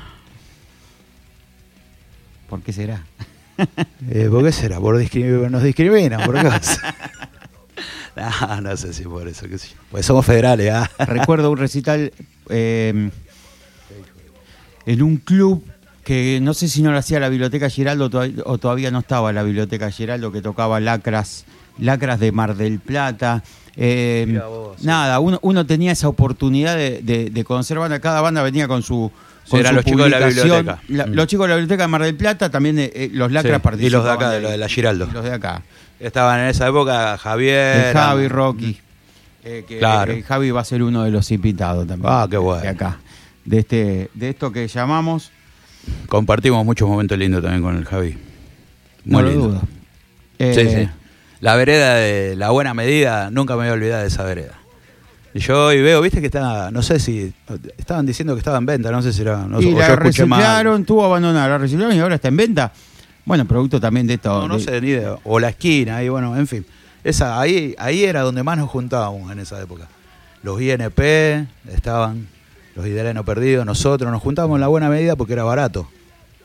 [2.50, 3.04] ¿Por qué será?
[4.10, 4.80] Eh, ¿Por qué será?
[4.80, 6.44] Por nos discriminan, por qué
[8.16, 9.76] no, no sé si por eso, qué sé yo.
[9.92, 10.90] Pues somos federales, ¿ah?
[11.06, 12.12] Recuerdo un recital
[12.50, 13.10] eh,
[14.86, 15.64] en un club
[16.04, 19.34] que no sé si no lo hacía la Biblioteca Giraldo to- o todavía no estaba
[19.34, 21.46] la Biblioteca Giraldo, que tocaba lacras,
[21.80, 23.44] lacras de Mar del Plata.
[23.78, 28.42] Eh, vos, nada, uno, uno tenía esa oportunidad de, de- de conocer banda, cada banda
[28.42, 29.12] venía con su...
[29.50, 30.80] Con los chicos de la biblioteca.
[30.88, 31.14] La- Mm.
[31.14, 33.86] Los chicos de la Biblioteca de Mar del Plata, también eh, eh, los lacras Sí,
[33.86, 35.08] y los de acá, de la- de la Giraldo.
[35.10, 35.62] Y Los de acá.
[36.00, 37.88] Estaban en esa época Javier.
[37.88, 38.78] El Javi, Rocky.
[39.44, 40.14] Eh, que Claro.
[40.14, 42.12] eh, Javi va a ser uno de los invitados también.
[42.12, 42.64] Ah, qué bueno.
[42.64, 42.98] De acá.
[43.46, 45.30] De, este, de esto que llamamos.
[46.08, 48.18] Compartimos muchos momentos lindos también con el Javi.
[49.06, 49.48] No Muy lo lindo.
[49.50, 49.62] dudo.
[50.40, 50.90] Sí, sí.
[51.46, 54.54] La vereda de la buena medida, nunca me voy a olvidar de esa vereda.
[55.32, 57.32] Y yo hoy veo, viste que está, no sé si,
[57.78, 60.86] estaban diciendo que estaba en venta, no sé si era, no, y o la reciclaron,
[60.86, 62.72] tuvo abandonada, la reciclaron y ahora está en venta.
[63.26, 64.42] Bueno, producto también de esto.
[64.42, 65.18] No, no de- sé ni idea.
[65.24, 66.66] O la esquina, y bueno, en fin.
[67.04, 69.88] Esa, ahí, ahí era donde más nos juntábamos en esa época.
[70.42, 71.00] Los INP
[71.72, 72.28] estaban,
[72.76, 75.88] los Idealeno Perdidos, nosotros nos juntábamos en la buena medida porque era barato.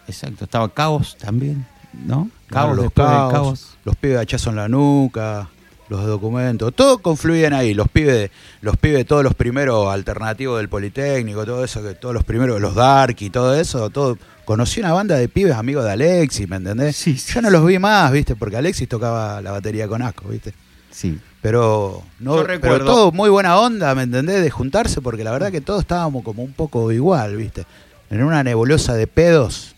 [0.06, 2.30] Exacto, estaba Cabos también, ¿no?
[2.50, 3.78] Los después de caos, Cabos.
[3.84, 5.48] los pibes de hachazo en la nuca,
[5.88, 11.44] los documentos, todo confluían ahí, los pibes, los pibes, todos los primeros alternativos del Politécnico,
[11.44, 14.16] todo eso, que todos los primeros, los Dark y todo eso, todo.
[14.44, 16.96] Conocí una banda de pibes amigos de Alexis, ¿me entendés?
[16.96, 18.34] Sí, sí, Yo no los vi más, ¿viste?
[18.34, 20.54] Porque Alexis tocaba la batería con asco, ¿viste?
[20.90, 21.20] Sí.
[21.40, 24.42] Pero no, Yo pero todo muy buena onda, ¿me entendés?
[24.42, 27.64] De juntarse, porque la verdad que todos estábamos como un poco igual, ¿viste?
[28.10, 29.74] En una nebulosa de pedos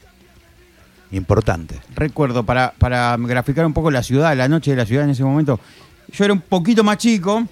[1.12, 1.80] importante.
[1.94, 5.22] recuerdo, para, para graficar un poco la ciudad, la noche de la ciudad en ese
[5.24, 5.60] momento,
[6.12, 7.46] yo era un poquito más chico,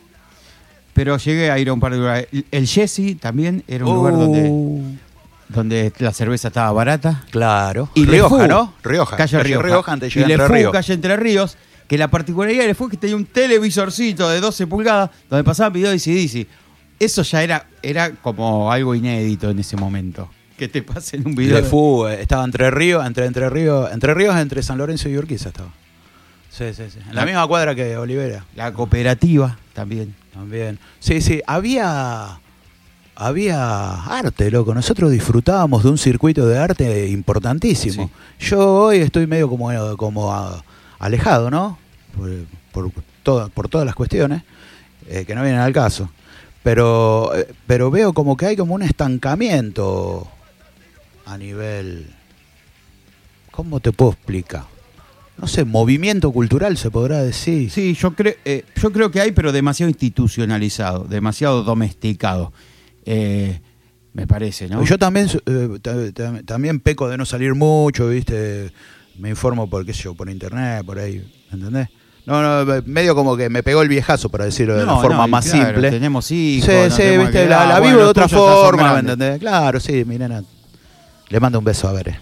[0.93, 2.29] pero llegué a ir a un par de lugares.
[2.51, 4.97] El- Jesse también era un lugar donde, Uh,
[5.49, 7.25] donde la cerveza estaba barata.
[7.31, 7.89] Claro.
[7.95, 8.75] Y Rioja, ¿no?
[8.83, 9.17] Rioja.
[9.17, 9.63] Calle, Rioja.
[9.63, 10.73] Rioja antes de y llegar a Le Entre Ríos.
[10.73, 11.57] calle Entre Ríos,
[11.89, 15.93] que la particularidad de es que tenía un televisorcito de 12 pulgadas donde pasaban videos
[15.93, 16.47] de CDC.
[16.99, 20.29] Eso ya era, era como algo inédito en ese momento.
[20.61, 21.65] Que te pasen un video.
[21.65, 25.49] Fou, eh, estaba Entre Ríos, entre Entre Ríos, Entre Ríos, entre San Lorenzo y Urquiza
[25.49, 25.71] estaba.
[26.51, 26.99] Sí, sí, sí.
[27.01, 28.45] En la La- misma cuadra que Olivera.
[28.55, 30.15] La cooperativa también.
[30.35, 30.79] También.
[30.99, 32.39] Sí, sí, había
[33.17, 34.75] había arte, loco.
[34.75, 38.11] Nosotros disfrutábamos de un circuito de arte importantísimo.
[38.39, 40.63] Yo hoy estoy medio como, como a-
[40.99, 41.79] alejado, ¿no?
[42.15, 42.31] Por,
[42.73, 42.93] por,
[43.23, 44.43] todo- por todas las cuestiones
[45.09, 46.11] eh, que no vienen al caso.
[46.63, 50.29] Pero, eh, pero veo como que hay como un estancamiento
[51.31, 52.07] a nivel...
[53.53, 54.65] ¿Cómo te puedo explicar?
[55.39, 57.71] No sé, movimiento cultural se podrá decir.
[57.71, 62.53] Sí, yo, creo eh, yo creo que hay, pero demasiado institucionalizado, demasiado domesticado.
[63.05, 63.61] Eh,
[64.13, 64.83] me parece, ¿no?
[64.85, 68.73] Yo también eh, ta- ta- también peco de no salir mucho, ¿viste?
[69.19, 71.89] Me informo por qué sé yo, por internet, por ahí, ¿entendés?
[72.27, 75.29] No, no, medio como que me pegó el viejazo, para decirlo de la forma no,
[75.29, 75.91] más claro, simple.
[75.91, 76.69] Tenemos hijos.
[76.69, 79.39] sí, sí, viste, la, ah, bueno, vivo de otra forma, ¿me entendés?
[79.39, 80.43] Claro, sí, mi nena.
[81.31, 82.19] Le mando un beso a ver.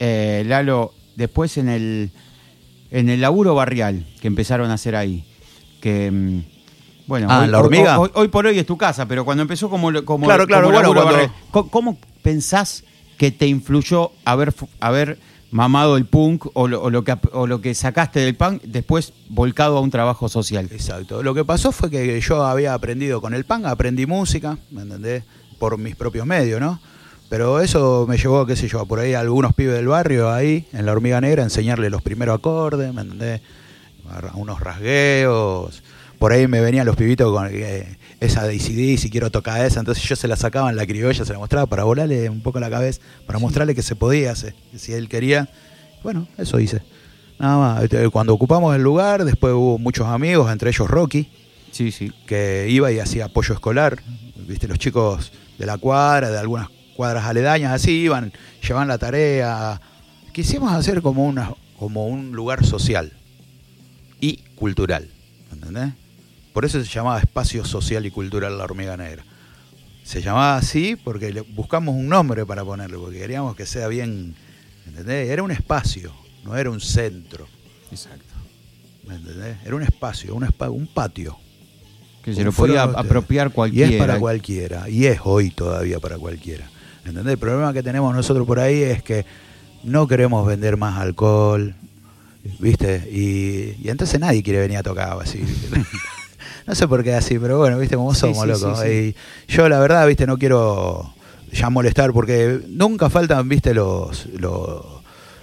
[0.00, 2.10] Eh, Lalo, después en el,
[2.90, 5.24] en el laburo barrial que empezaron a hacer ahí,
[5.80, 6.10] que...
[6.10, 6.42] mm,
[7.06, 7.98] Bueno, Ah, hoy, ¿en la hormiga?
[8.00, 10.74] Hoy, hoy por hoy es tu casa, pero cuando empezó como, como Claro, claro, como
[10.78, 11.32] bueno, cuando- barrial,
[11.70, 12.84] ¿cómo, pensás
[13.18, 15.18] que te influyó haber, haber
[15.50, 19.12] mamado el punk o lo, o lo que, o lo que sacaste del punk después
[19.28, 20.68] volcado a un trabajo social?
[20.70, 21.22] Exacto.
[21.22, 25.24] Lo que pasó fue que yo había aprendido con el pan, aprendí música, ¿me entendés?
[25.58, 26.80] Por mis propios medios, ¿no?
[27.28, 30.66] Pero eso me llevó, qué sé yo, por ahí a algunos pibes del barrio ahí,
[30.72, 33.42] en la hormiga negra, a enseñarle los primeros acordes, ¿me entendés?
[34.10, 35.82] A unos rasgueos.
[36.18, 40.02] por ahí me venían los pibitos con eh, esa de si quiero tocar esa, entonces
[40.04, 42.70] yo se la sacaba en la criolla, se la mostraba para volarle un poco la
[42.70, 45.50] cabeza, para mostrarle que se podía hacer, si él quería.
[46.02, 46.80] Bueno, eso hice.
[47.38, 47.84] Nada más.
[47.84, 51.30] Este, cuando ocupamos el lugar, después hubo muchos amigos, entre ellos Rocky,
[51.70, 52.10] Sí, sí.
[52.26, 54.00] que iba y hacía apoyo escolar.
[54.36, 59.80] Viste, los chicos de la cuadra, de algunas cuadras aledañas, así iban, llevaban la tarea.
[60.32, 63.12] Quisimos hacer como, una, como un lugar social
[64.20, 65.08] y cultural.
[65.52, 65.92] ¿Entendés?
[66.52, 69.22] Por eso se llamaba Espacio Social y Cultural La Hormiga Negra.
[70.02, 74.34] Se llamaba así porque le buscamos un nombre para ponerle, porque queríamos que sea bien.
[74.84, 75.30] ¿Entendés?
[75.30, 77.46] Era un espacio, no era un centro.
[77.92, 78.34] Exacto.
[79.06, 79.56] ¿Me entendés?
[79.64, 81.38] Era un espacio, un, espa- un patio.
[82.24, 83.88] Que se lo podía apropiar cualquiera.
[83.92, 84.88] Y es para cualquiera.
[84.88, 86.68] Y es hoy todavía para cualquiera.
[87.08, 87.32] ¿Entendés?
[87.32, 89.24] El problema que tenemos nosotros por ahí es que
[89.84, 91.74] no queremos vender más alcohol.
[92.60, 93.08] ¿Viste?
[93.10, 95.42] Y, y entonces nadie quiere venir a tocar así.
[96.66, 97.96] no sé por qué así, pero bueno, ¿viste?
[97.96, 98.76] Como Sí, somos, sí, loco.
[98.82, 99.14] sí,
[99.48, 100.26] Y yo la verdad, ¿viste?
[100.26, 101.12] No quiero
[101.52, 103.74] ya molestar porque nunca faltan, ¿viste?
[103.74, 104.26] Los...
[104.26, 104.98] los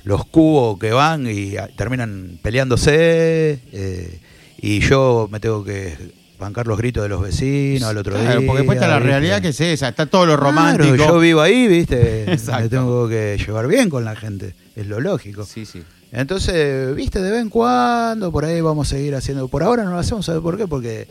[0.06, 4.20] los cubos que van y terminan peleándose eh,
[4.62, 5.98] y yo me tengo que
[6.40, 8.48] bancar los gritos de los vecinos al otro Claro, día.
[8.48, 9.10] porque después está la ¿viste?
[9.10, 10.96] realidad que es esa, está todo lo Claro, romántico.
[10.96, 12.24] yo vivo ahí, ¿viste?
[12.32, 12.64] Exacto.
[12.64, 15.46] Me tengo que llevar bien con la gente, es lo lógico.
[15.46, 15.82] Sí, sí.
[16.12, 19.48] Entonces, viste, de vez en cuando, por ahí vamos a seguir haciendo.
[19.48, 20.68] Por ahora no lo hacemos, ¿sabes por qué?
[20.68, 21.08] Porque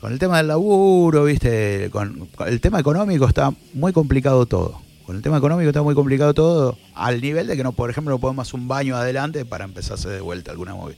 [0.00, 4.80] con el tema del laburo, viste, con, con el tema económico está muy complicado todo.
[5.06, 8.12] Con el tema económico está muy complicado todo, al nivel de que, no por ejemplo,
[8.12, 10.96] no podemos hacer un baño adelante para empezarse de vuelta alguna móvil.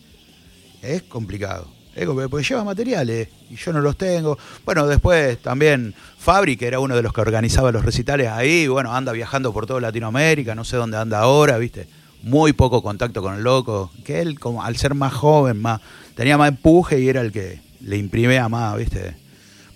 [0.82, 1.66] Es complicado.
[1.94, 4.36] Complicado, porque lleva materiales y yo no los tengo.
[4.64, 8.94] Bueno, después también Fabri, que era uno de los que organizaba los recitales ahí, bueno,
[8.94, 11.86] anda viajando por toda Latinoamérica, no sé dónde anda ahora, ¿viste?
[12.22, 15.80] Muy poco contacto con el loco, que él, al ser más joven, más
[16.16, 19.16] tenía más empuje y era el que le imprimía más, ¿viste?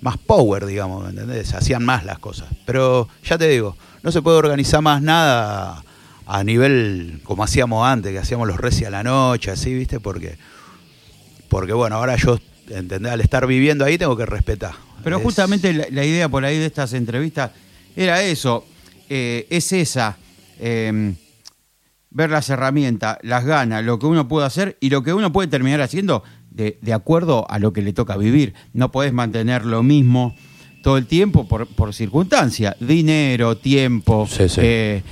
[0.00, 1.54] Más power, digamos, ¿me ¿entendés?
[1.54, 2.48] Hacían más las cosas.
[2.64, 5.84] Pero ya te digo, no se puede organizar más nada
[6.26, 10.00] a nivel como hacíamos antes, que hacíamos los reci a la noche, así, ¿viste?
[10.00, 10.38] Porque
[11.48, 13.12] porque bueno, ahora yo, ¿entendés?
[13.12, 14.72] Al estar viviendo ahí tengo que respetar.
[15.04, 17.50] Pero Es- justamente la, la idea por ahí de estas entrevistas
[17.96, 18.66] era eso,
[19.08, 20.16] eh, es esa,
[20.60, 21.14] eh,
[22.10, 25.48] ver las herramientas, las ganas, lo que uno puede hacer y lo que uno puede
[25.48, 28.54] terminar haciendo de, de acuerdo a lo que le toca vivir.
[28.72, 30.34] No podés mantener lo mismo
[30.82, 34.60] todo el tiempo por, por circunstancia, dinero, tiempo, Sí, sí.
[34.62, 35.02] eh,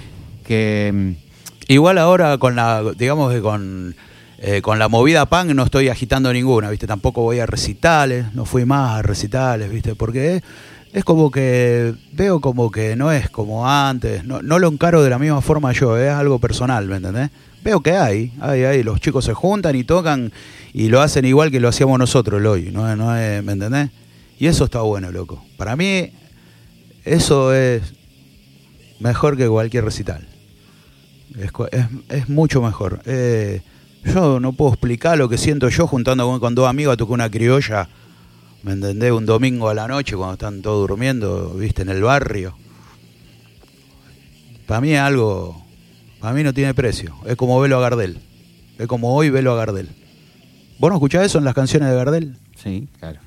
[0.45, 0.91] que...
[0.95, 1.27] mm,
[1.69, 3.97] Igual ahora con la, digamos que con,
[4.39, 6.87] eh, con la movida punk no estoy agitando ninguna, ¿viste?
[6.87, 9.95] Tampoco voy a recitales, no fui más a recitales, ¿viste?
[9.95, 10.43] Porque
[10.93, 15.19] es, como que veo como que no es como antes, no, lo encaro de la
[15.19, 17.31] misma forma yo, es algo personal, ¿me entendés?
[17.65, 20.33] Veo que hay, hay, hay, los chicos se juntan y tocan
[20.73, 22.95] y lo hacen igual que lo hacíamos nosotros hoy, ¿no?
[22.95, 23.91] no es, ¿me entendés?
[24.39, 25.43] Y eso está bueno, loco.
[25.57, 26.11] Para mí,
[27.05, 27.83] eso es
[29.01, 30.27] mejor que cualquier recital.
[31.39, 33.01] Es, es- es mucho mejor.
[33.07, 33.63] Eh,
[34.07, 37.31] yo no puedo explicar lo que siento yo juntando con, dos amigos a tocar una
[37.31, 37.89] criolla,
[38.63, 39.13] ¿me entendés?
[39.13, 42.57] Un domingo a la noche cuando están todos durmiendo, viste, en el barrio.
[44.67, 45.63] Para mí es algo,
[46.21, 47.15] para mí no tiene precio.
[47.27, 48.19] Es como verlo a Gardel.
[48.79, 49.89] Es como hoy verlo a Gardel.
[50.79, 52.37] ¿Vos no escuchás eso en las canciones de Gardel?
[52.57, 53.26] sí, claro.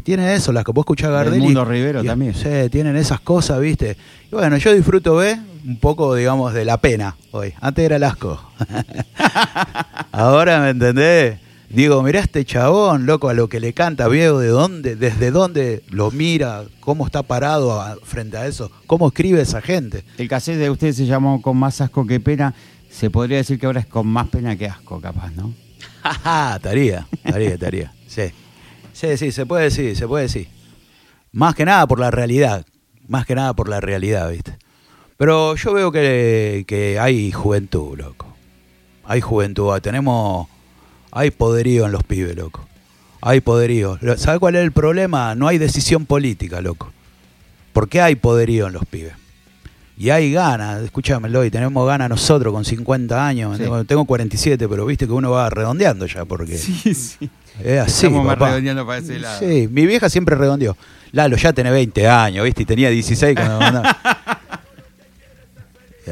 [0.00, 1.38] Tiene eso, las que vos escuchás Gardel.
[1.40, 2.34] y- Mundo Rivero y- también.
[2.34, 3.96] Sí, tienen esas cosas, ¿viste?
[4.30, 5.38] Y bueno, yo disfruto, ¿ves?
[5.66, 7.52] Un poco, digamos, de la pena hoy.
[7.60, 8.40] Antes era el asco.
[10.12, 11.38] Ahora, ¿me entendés?
[11.68, 15.84] Digo, mirá este chabón, loco, a lo que le canta, viejo, de dónde, desde dónde
[15.90, 20.04] lo mira, cómo está parado a- frente a eso, cómo escribe esa gente.
[20.18, 22.54] El cassette de usted se llamó Con más asco que pena.
[22.90, 25.52] Se podría decir que ahora es con más pena que asco, capaz, ¿no?
[26.02, 27.92] Jaja, estaría, estaría, estaría.
[28.08, 28.22] Sí.
[29.00, 30.46] Sí, sí, se puede decir, se puede decir.
[31.32, 32.66] Más que nada por la realidad.
[33.08, 34.58] Más que nada por la realidad, ¿viste?
[35.16, 38.26] Pero yo veo que, que hay juventud, loco.
[39.06, 39.72] Hay juventud.
[39.80, 40.48] Tenemos.
[41.12, 42.68] Hay poderío en los pibes, loco.
[43.22, 43.98] Hay poderío.
[44.18, 45.34] ¿Sabe cuál es el problema?
[45.34, 46.92] No hay decisión política, loco.
[47.72, 49.14] ¿Por qué hay poderío en los pibes?
[50.00, 53.58] Y hay ganas, escúchamelo, y tenemos ganas nosotros con 50 años.
[53.58, 53.64] Sí.
[53.64, 57.28] Tengo, tengo 47, pero viste que uno va redondeando ya, porque Sí, sí.
[57.62, 58.06] es así.
[58.06, 58.48] Estamos más papá.
[58.52, 59.38] redondeando para ese lado.
[59.38, 60.74] Sí, mi vieja siempre redondeó.
[61.12, 62.62] Lalo, ya tenés 20 años, ¿viste?
[62.62, 63.98] Y tenía 16 cuando me mandaba.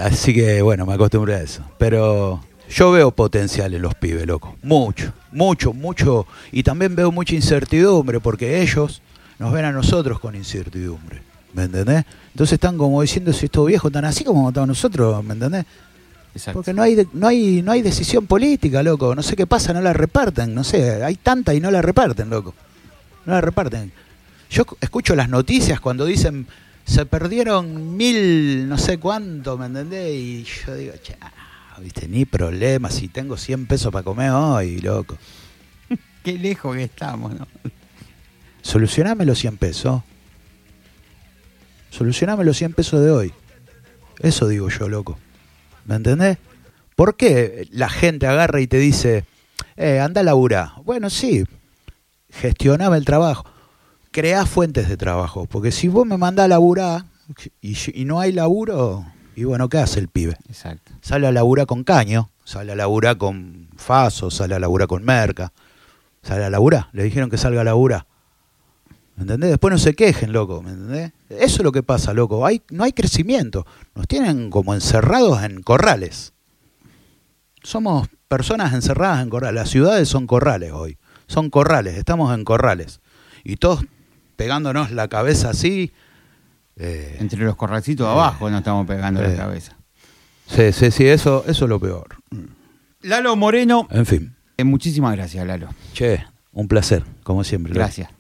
[0.03, 1.63] Así que, bueno, me acostumbré a eso.
[1.79, 4.55] Pero yo veo potencial en los pibes, loco.
[4.63, 6.27] Mucho, mucho, mucho.
[6.53, 9.01] Y también veo mucha incertidumbre porque ellos
[9.39, 11.23] nos ven a nosotros con incertidumbre.
[11.55, 12.05] ¿Me entendés?
[12.33, 15.65] Entonces están como diciendo si estos viejos están así como estamos nosotros, ¿me entendés?
[16.35, 16.59] Exacto.
[16.59, 19.15] Porque no hay, no hay no hay decisión política, loco.
[19.15, 20.55] No sé qué pasa, no la reparten.
[20.55, 22.55] No sé, hay tanta y no la reparten, loco.
[23.27, 23.91] no la reparten.
[24.51, 26.47] Yo cu- escucho las noticias cuando dicen
[26.85, 30.15] se perdieron mil, no sé cuánto, ¿me entendés?
[30.15, 31.17] Y yo digo, "Chá,
[31.83, 35.17] viste, ni problema, si tengo 100 pesos para comer hoy, loco.
[36.23, 37.47] Qué lejos que estamos, ¿no?
[38.63, 40.03] Solucioname los 100 pesos.
[41.99, 43.33] Solucioname los 100 pesos de hoy.
[44.21, 45.19] Eso digo yo, loco.
[45.85, 46.39] ¿Me entendés?
[46.95, 49.25] ¿Por qué la gente agarra y te dice,
[49.77, 50.69] eh, anda a laburar?
[50.85, 51.45] Bueno, sí,
[52.31, 53.47] gestioname el trabajo.
[54.13, 55.47] Creá fuentes de trabajo.
[55.47, 57.05] Porque si vos me mandás a laburar
[57.61, 60.37] y, y no hay laburo, y bueno, ¿qué hace el pibe?
[60.49, 60.93] Exacto.
[61.01, 65.53] Sale a laburar con caño, sale a laburar con faso, sale a laburar con merca,
[66.23, 66.91] sale a laburar.
[66.93, 68.07] Le dijeron que salga a laburar.
[69.19, 69.51] ¿Me entendés?
[69.51, 71.13] Después no se quejen, loco, ¿me entendés?
[71.29, 72.47] Eso es lo que pasa, loco.
[72.47, 73.67] Hay, no hay crecimiento.
[73.97, 76.33] Nos tienen como encerrados en corrales.
[77.63, 79.55] Somos personas encerradas en corrales.
[79.57, 80.99] Las ciudades son corrales hoy.
[81.27, 83.01] Son corrales, estamos en corrales.
[83.45, 83.85] Y todos
[84.37, 85.93] pegándonos la cabeza así.
[86.77, 89.31] eh, Entre los corralcitos de abajo nos estamos pegando eh.
[89.31, 89.77] la cabeza.
[90.47, 92.07] sí, sí, sí, eso, eso es lo peor.
[93.03, 94.35] Lalo Moreno, En fin.
[94.57, 95.69] eh, muchísimas gracias, Lalo.
[95.93, 97.75] Che, un placer, como siempre.
[97.75, 98.11] Gracias.